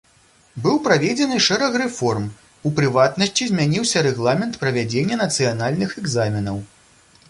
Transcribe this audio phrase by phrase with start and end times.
[0.61, 2.25] Быў праведзены шэраг рэформ,
[2.69, 6.57] у прыватнасці змяніўся рэгламент правядзення нацыянальных экзаменаў.